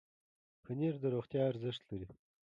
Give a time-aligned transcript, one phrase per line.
[0.63, 2.09] پنېر د روغتیا ارزښت لري.